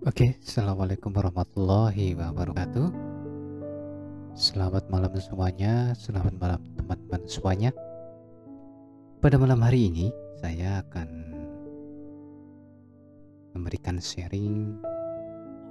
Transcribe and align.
Oke, 0.00 0.40
Assalamualaikum 0.40 1.12
warahmatullahi 1.12 2.16
wabarakatuh. 2.16 2.88
Selamat 4.32 4.88
malam 4.88 5.12
semuanya, 5.20 5.92
selamat 5.92 6.40
malam 6.40 6.60
teman-teman 6.72 7.20
semuanya. 7.28 7.68
Pada 9.20 9.36
malam 9.36 9.60
hari 9.60 9.92
ini, 9.92 10.08
saya 10.40 10.80
akan 10.80 11.08
memberikan 13.52 14.00
sharing 14.00 14.80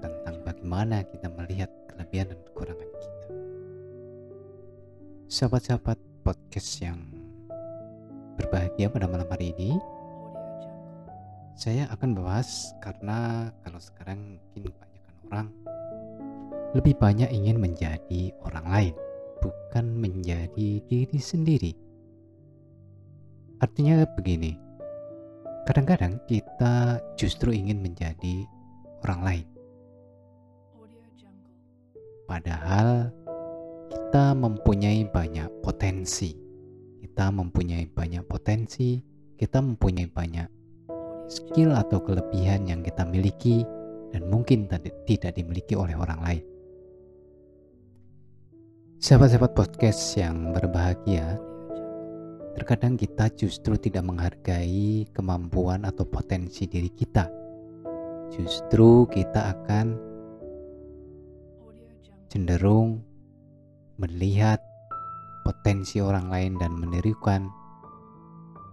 tentang 0.00 0.40
bagaimana 0.40 1.04
kita 1.04 1.28
melihat 1.28 1.68
kelebihan 1.92 2.32
dan 2.32 2.40
kekurangan 2.48 2.90
kita. 2.96 3.28
Sahabat-sahabat 5.28 6.00
podcast 6.24 6.80
yang 6.80 6.96
berbahagia 8.40 8.88
pada 8.88 9.04
malam 9.04 9.28
hari 9.28 9.52
ini 9.52 9.76
saya 11.54 11.86
akan 11.94 12.18
bahas 12.18 12.74
karena 12.82 13.50
kalau 13.62 13.78
sekarang 13.78 14.42
mungkin 14.42 14.74
kebanyakan 14.74 15.14
orang 15.30 15.48
lebih 16.74 16.94
banyak 16.98 17.30
ingin 17.30 17.62
menjadi 17.62 18.34
orang 18.42 18.66
lain, 18.66 18.94
bukan 19.38 19.86
menjadi 19.94 20.82
diri 20.90 21.18
sendiri. 21.22 21.72
Artinya 23.62 24.02
begini, 24.18 24.58
kadang-kadang 25.70 26.18
kita 26.26 26.98
justru 27.14 27.54
ingin 27.54 27.78
menjadi 27.78 28.42
orang 29.06 29.22
lain. 29.22 29.46
Padahal 32.26 33.14
kita 33.94 34.34
mempunyai 34.34 35.06
banyak 35.06 35.46
potensi. 35.62 36.34
Kita 36.98 37.30
mempunyai 37.30 37.86
banyak 37.86 38.26
potensi, 38.26 38.98
kita 39.38 39.62
mempunyai 39.62 40.10
banyak 40.10 40.63
skill 41.28 41.72
atau 41.72 42.00
kelebihan 42.00 42.68
yang 42.68 42.80
kita 42.84 43.04
miliki 43.06 43.64
dan 44.14 44.30
mungkin 44.30 44.70
tidak 45.08 45.34
dimiliki 45.34 45.74
oleh 45.74 45.98
orang 45.98 46.20
lain. 46.22 46.44
Sahabat-sahabat 49.02 49.52
podcast 49.52 50.16
yang 50.16 50.54
berbahagia, 50.54 51.36
terkadang 52.56 52.96
kita 52.96 53.28
justru 53.36 53.76
tidak 53.76 54.06
menghargai 54.06 55.10
kemampuan 55.12 55.84
atau 55.84 56.08
potensi 56.08 56.64
diri 56.64 56.88
kita. 56.88 57.28
Justru 58.32 59.04
kita 59.10 59.52
akan 59.60 59.86
cenderung 62.32 63.04
melihat 64.00 64.62
potensi 65.44 66.00
orang 66.00 66.32
lain 66.32 66.56
dan 66.56 66.72
menirukan 66.72 67.52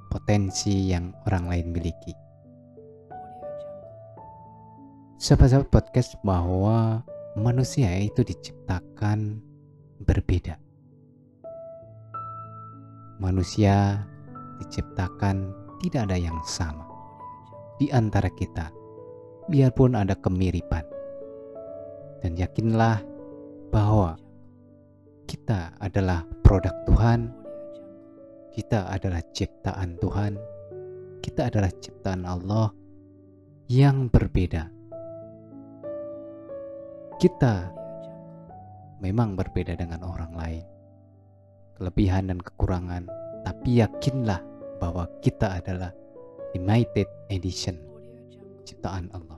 potensi 0.08 0.90
yang 0.90 1.12
orang 1.28 1.52
lain 1.52 1.68
miliki 1.76 2.31
sahabat-sahabat 5.22 5.70
podcast 5.70 6.18
bahwa 6.26 7.06
manusia 7.38 7.94
itu 8.02 8.26
diciptakan 8.26 9.38
berbeda. 10.02 10.58
Manusia 13.22 14.02
diciptakan 14.58 15.54
tidak 15.78 16.10
ada 16.10 16.18
yang 16.18 16.42
sama 16.42 16.90
di 17.78 17.94
antara 17.94 18.34
kita, 18.34 18.74
biarpun 19.46 19.94
ada 19.94 20.18
kemiripan. 20.18 20.82
Dan 22.26 22.34
yakinlah 22.34 23.06
bahwa 23.70 24.18
kita 25.30 25.78
adalah 25.78 26.26
produk 26.42 26.74
Tuhan, 26.90 27.30
kita 28.58 28.90
adalah 28.90 29.22
ciptaan 29.38 30.02
Tuhan, 30.02 30.34
kita 31.22 31.54
adalah 31.54 31.70
ciptaan 31.78 32.26
Allah 32.26 32.74
yang 33.70 34.10
berbeda 34.10 34.81
kita 37.22 37.70
memang 38.98 39.38
berbeda 39.38 39.78
dengan 39.78 40.02
orang 40.02 40.34
lain, 40.34 40.66
kelebihan 41.78 42.34
dan 42.34 42.42
kekurangan, 42.42 43.06
tapi 43.46 43.78
yakinlah 43.78 44.42
bahwa 44.82 45.06
kita 45.22 45.62
adalah 45.62 45.94
limited 46.58 47.06
edition 47.30 47.78
ciptaan 48.66 49.14
Allah. 49.14 49.38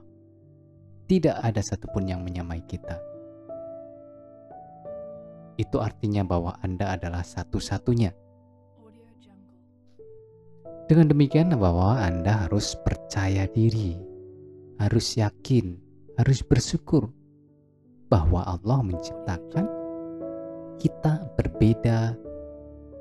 Tidak 1.12 1.44
ada 1.44 1.60
satupun 1.60 2.08
yang 2.08 2.24
menyamai 2.24 2.64
kita. 2.64 2.96
Itu 5.60 5.84
artinya 5.84 6.24
bahwa 6.24 6.56
Anda 6.64 6.96
adalah 6.96 7.28
satu-satunya. 7.28 8.16
Dengan 10.88 11.12
demikian 11.12 11.52
bahwa 11.60 12.00
Anda 12.00 12.48
harus 12.48 12.80
percaya 12.80 13.44
diri, 13.52 14.00
harus 14.80 15.20
yakin, 15.20 15.76
harus 16.16 16.40
bersyukur 16.48 17.12
bahwa 18.14 18.46
Allah 18.46 18.86
menciptakan 18.86 19.66
kita 20.78 21.34
berbeda 21.34 22.14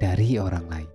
dari 0.00 0.41
orang 0.41 0.65
lain. 0.73 0.91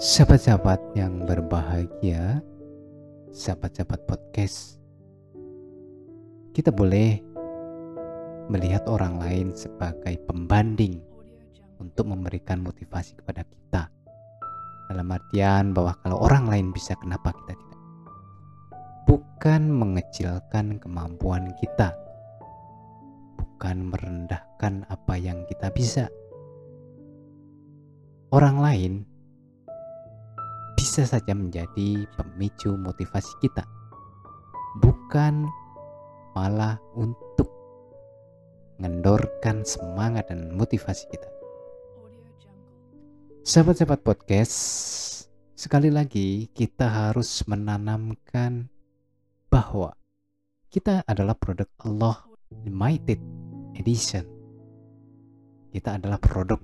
Sahabat-sahabat 0.00 0.80
yang 0.96 1.28
berbahagia, 1.28 2.40
sahabat-sahabat 3.36 4.00
podcast, 4.08 4.80
kita 6.56 6.72
boleh 6.72 7.20
melihat 8.48 8.88
orang 8.88 9.20
lain 9.20 9.52
sebagai 9.52 10.16
pembanding 10.24 11.04
untuk 11.76 12.08
memberikan 12.08 12.64
motivasi 12.64 13.12
kepada 13.20 13.44
kita. 13.44 13.92
Dalam 14.88 15.04
artian 15.12 15.76
bahwa 15.76 15.92
kalau 16.00 16.16
orang 16.24 16.48
lain 16.48 16.72
bisa, 16.72 16.96
kenapa 16.96 17.36
kita 17.44 17.52
tidak? 17.52 17.69
Bukan 19.40 19.72
mengecilkan 19.72 20.76
kemampuan 20.84 21.48
kita, 21.56 21.96
bukan 23.40 23.88
merendahkan 23.88 24.84
apa 24.92 25.16
yang 25.16 25.48
kita 25.48 25.72
bisa. 25.72 26.12
Orang 28.36 28.60
lain 28.60 29.08
bisa 30.76 31.08
saja 31.08 31.32
menjadi 31.32 32.04
pemicu 32.20 32.76
motivasi 32.76 33.32
kita, 33.40 33.64
bukan 34.84 35.48
malah 36.36 36.76
untuk 36.92 37.48
mengendorkan 38.76 39.64
semangat 39.64 40.28
dan 40.28 40.52
motivasi 40.52 41.08
kita. 41.08 41.32
Sahabat-sahabat 43.40 44.04
podcast, 44.04 44.52
sekali 45.56 45.88
lagi 45.88 46.52
kita 46.52 47.08
harus 47.08 47.40
menanamkan 47.48 48.68
bahwa 49.60 49.92
kita 50.72 51.04
adalah 51.04 51.36
produk 51.36 51.68
Allah 51.84 52.16
Limited 52.64 53.20
Edition. 53.76 54.24
Kita 55.68 56.00
adalah 56.00 56.16
produk, 56.16 56.56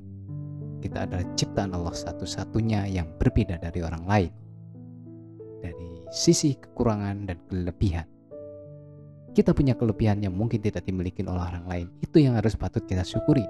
kita 0.80 1.04
adalah 1.04 1.28
ciptaan 1.36 1.76
Allah 1.76 1.92
satu-satunya 1.92 2.88
yang 2.88 3.12
berbeda 3.20 3.60
dari 3.60 3.84
orang 3.84 4.04
lain. 4.08 4.32
Dari 5.60 6.08
sisi 6.08 6.56
kekurangan 6.56 7.28
dan 7.28 7.38
kelebihan. 7.52 8.08
Kita 9.36 9.52
punya 9.52 9.76
kelebihan 9.76 10.24
yang 10.24 10.32
mungkin 10.32 10.64
tidak 10.64 10.88
dimiliki 10.88 11.20
oleh 11.20 11.44
orang 11.44 11.68
lain. 11.68 11.86
Itu 12.00 12.16
yang 12.16 12.40
harus 12.40 12.56
patut 12.56 12.88
kita 12.88 13.04
syukuri. 13.04 13.44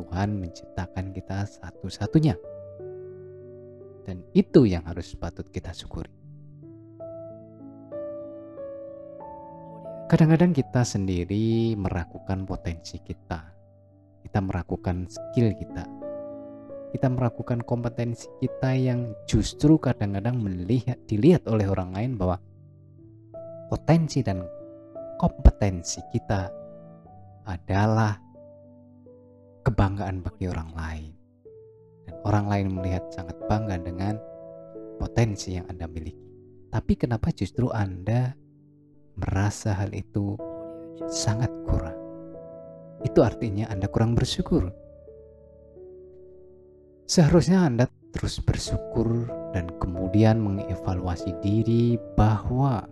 Tuhan 0.00 0.40
menciptakan 0.40 1.12
kita 1.12 1.44
satu-satunya. 1.44 2.40
Dan 4.08 4.24
itu 4.32 4.64
yang 4.64 4.88
harus 4.88 5.12
patut 5.12 5.44
kita 5.52 5.76
syukuri. 5.76 6.19
Kadang-kadang 10.10 10.50
kita 10.50 10.82
sendiri 10.82 11.78
meragukan 11.78 12.42
potensi 12.42 12.98
kita. 12.98 13.46
Kita 14.26 14.42
meragukan 14.42 15.06
skill 15.06 15.54
kita. 15.54 15.86
Kita 16.90 17.06
meragukan 17.06 17.62
kompetensi 17.62 18.26
kita 18.42 18.74
yang 18.74 19.14
justru 19.30 19.78
kadang-kadang 19.78 20.42
melihat 20.42 20.98
dilihat 21.06 21.46
oleh 21.46 21.70
orang 21.70 21.94
lain 21.94 22.18
bahwa 22.18 22.42
potensi 23.70 24.18
dan 24.26 24.42
kompetensi 25.14 26.02
kita 26.10 26.50
adalah 27.46 28.18
kebanggaan 29.62 30.26
bagi 30.26 30.50
orang 30.50 30.70
lain. 30.74 31.12
Dan 32.10 32.14
orang 32.26 32.46
lain 32.50 32.66
melihat 32.74 33.06
sangat 33.14 33.38
bangga 33.46 33.78
dengan 33.78 34.18
potensi 34.98 35.54
yang 35.54 35.70
Anda 35.70 35.86
miliki. 35.86 36.26
Tapi 36.66 36.98
kenapa 36.98 37.30
justru 37.30 37.70
Anda 37.70 38.39
merasa 39.18 39.74
hal 39.74 39.90
itu 39.94 40.36
sangat 41.08 41.50
kurang. 41.64 41.96
Itu 43.00 43.24
artinya 43.24 43.70
Anda 43.72 43.88
kurang 43.88 44.12
bersyukur. 44.12 44.68
Seharusnya 47.08 47.66
Anda 47.66 47.88
terus 48.14 48.38
bersyukur 48.42 49.26
dan 49.50 49.70
kemudian 49.82 50.38
mengevaluasi 50.38 51.34
diri 51.42 51.98
bahwa 52.14 52.86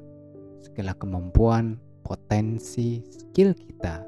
segala 0.63 0.95
kemampuan, 0.99 1.79
potensi, 2.03 3.03
skill 3.07 3.55
kita 3.55 4.03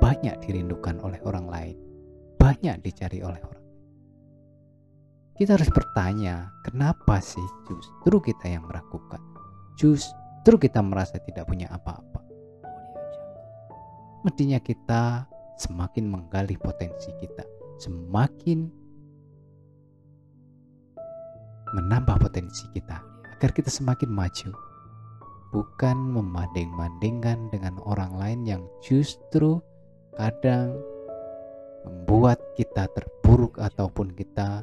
banyak 0.00 0.36
dirindukan 0.40 1.00
oleh 1.04 1.20
orang 1.26 1.46
lain, 1.48 1.76
banyak 2.40 2.80
dicari 2.80 3.20
oleh 3.20 3.40
orang. 3.40 3.58
kita 5.40 5.56
harus 5.56 5.72
bertanya, 5.72 6.52
kenapa 6.68 7.16
sih 7.16 7.40
justru 7.64 8.20
kita 8.20 8.44
yang 8.44 8.68
meragukan? 8.68 9.16
Justru 9.72 10.19
kita 10.44 10.80
merasa 10.80 11.20
tidak 11.20 11.46
punya 11.46 11.68
apa-apa. 11.70 12.20
Mestinya 14.24 14.60
kita 14.60 15.24
semakin 15.56 16.08
menggali 16.08 16.56
potensi 16.56 17.12
kita, 17.20 17.44
semakin 17.80 18.68
menambah 21.72 22.16
potensi 22.18 22.66
kita 22.72 23.00
agar 23.36 23.50
kita 23.52 23.70
semakin 23.72 24.10
maju. 24.12 24.50
Bukan 25.50 25.98
membanding-bandingkan 26.14 27.50
dengan 27.50 27.82
orang 27.82 28.14
lain 28.14 28.40
yang 28.46 28.62
justru 28.84 29.58
kadang 30.14 30.78
membuat 31.82 32.38
kita 32.54 32.86
terpuruk 32.92 33.58
ataupun 33.58 34.14
kita 34.14 34.62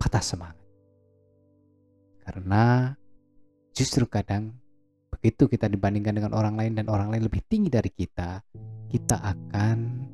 patah 0.00 0.24
semangat. 0.24 0.64
Karena 2.24 2.94
justru 3.76 4.08
kadang 4.08 4.63
begitu 5.24 5.48
kita 5.56 5.72
dibandingkan 5.72 6.20
dengan 6.20 6.36
orang 6.36 6.52
lain 6.52 6.76
dan 6.76 6.92
orang 6.92 7.08
lain 7.08 7.24
lebih 7.24 7.40
tinggi 7.48 7.72
dari 7.72 7.88
kita, 7.88 8.44
kita 8.92 9.16
akan 9.24 10.04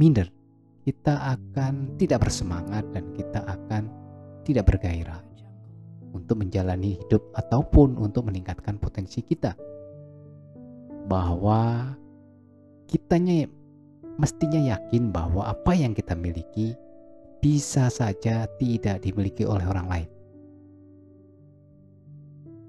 minder. 0.00 0.32
Kita 0.80 1.36
akan 1.36 2.00
tidak 2.00 2.24
bersemangat 2.24 2.88
dan 2.96 3.12
kita 3.12 3.44
akan 3.44 3.92
tidak 4.48 4.72
bergairah 4.72 5.20
untuk 6.16 6.40
menjalani 6.40 6.96
hidup 6.96 7.28
ataupun 7.36 8.00
untuk 8.00 8.24
meningkatkan 8.24 8.80
potensi 8.80 9.20
kita. 9.20 9.52
Bahwa 11.04 11.92
kitanya 12.88 13.44
mestinya 14.16 14.64
yakin 14.64 15.12
bahwa 15.12 15.44
apa 15.52 15.76
yang 15.76 15.92
kita 15.92 16.16
miliki 16.16 16.72
bisa 17.36 17.92
saja 17.92 18.48
tidak 18.56 19.04
dimiliki 19.04 19.44
oleh 19.44 19.68
orang 19.68 19.88
lain. 19.92 20.08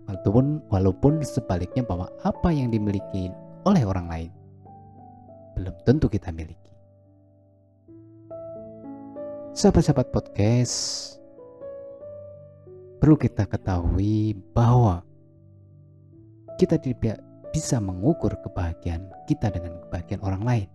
Walaupun, 0.05 0.61
walaupun 0.69 1.13
sebaliknya 1.25 1.81
bahwa 1.81 2.05
apa 2.21 2.53
yang 2.53 2.69
dimiliki 2.69 3.33
oleh 3.65 3.81
orang 3.81 4.07
lain 4.07 4.31
belum 5.57 5.75
tentu 5.87 6.11
kita 6.11 6.29
miliki. 6.29 6.71
Sahabat-sahabat 9.55 10.11
podcast, 10.11 11.15
perlu 12.99 13.15
kita 13.15 13.47
ketahui 13.47 14.35
bahwa 14.51 15.01
kita 16.59 16.75
tidak 16.75 17.23
bisa 17.55 17.79
mengukur 17.79 18.35
kebahagiaan 18.43 19.07
kita 19.31 19.47
dengan 19.47 19.79
kebahagiaan 19.87 20.23
orang 20.27 20.43
lain. 20.43 20.69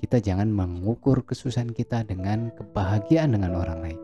Kita 0.00 0.24
jangan 0.24 0.48
mengukur 0.48 1.20
kesusahan 1.20 1.68
kita 1.74 2.06
dengan 2.08 2.48
kebahagiaan 2.56 3.36
dengan 3.36 3.52
orang 3.60 3.78
lain. 3.84 4.00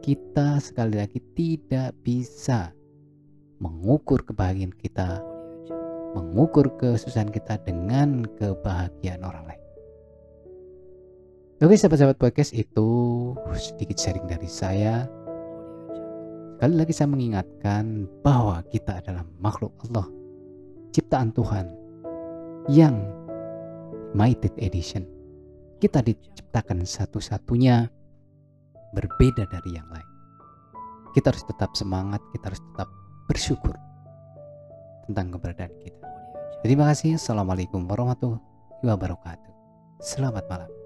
Kita 0.00 0.56
sekali 0.56 0.96
lagi 0.96 1.20
tidak 1.36 1.92
bisa 2.00 2.72
mengukur 3.60 4.24
kebahagiaan 4.24 4.72
kita, 4.72 5.20
mengukur 6.16 6.72
kesusahan 6.80 7.28
kita 7.28 7.60
dengan 7.60 8.24
kebahagiaan 8.40 9.20
orang 9.20 9.44
lain. 9.44 9.64
Oke 11.60 11.76
sahabat-sahabat 11.76 12.16
podcast 12.16 12.56
itu 12.56 12.88
sedikit 13.52 14.00
sharing 14.00 14.24
dari 14.24 14.48
saya. 14.48 15.04
Sekali 16.56 16.74
lagi 16.80 16.92
saya 16.96 17.08
mengingatkan 17.12 18.08
bahwa 18.24 18.64
kita 18.72 19.04
adalah 19.04 19.28
makhluk 19.36 19.76
Allah, 19.84 20.08
ciptaan 20.96 21.36
Tuhan 21.36 21.68
yang 22.72 22.96
Mighted 24.16 24.56
Edition. 24.56 25.04
Kita 25.76 26.00
diciptakan 26.00 26.88
satu-satunya 26.88 27.99
berbeda 28.94 29.46
dari 29.50 29.76
yang 29.76 29.88
lain. 29.90 30.08
Kita 31.14 31.34
harus 31.34 31.42
tetap 31.46 31.74
semangat, 31.74 32.22
kita 32.30 32.54
harus 32.54 32.62
tetap 32.72 32.88
bersyukur 33.26 33.74
tentang 35.10 35.34
keberadaan 35.34 35.74
kita. 35.82 36.06
Terima 36.62 36.90
kasih. 36.92 37.18
Assalamualaikum 37.18 37.82
warahmatullahi 37.86 38.42
wabarakatuh. 38.84 39.52
Selamat 39.98 40.46
malam. 40.46 40.79